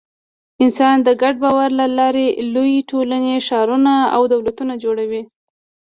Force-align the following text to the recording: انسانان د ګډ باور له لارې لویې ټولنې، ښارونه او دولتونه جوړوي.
انسانان 0.63 0.99
د 1.03 1.09
ګډ 1.21 1.35
باور 1.43 1.69
له 1.79 1.85
لارې 1.97 2.25
لویې 2.53 2.87
ټولنې، 2.91 3.33
ښارونه 3.47 3.93
او 4.15 4.21
دولتونه 4.33 4.73
جوړوي. 4.83 5.21